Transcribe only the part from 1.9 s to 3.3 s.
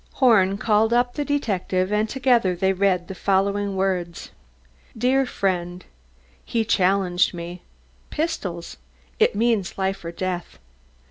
and together they read the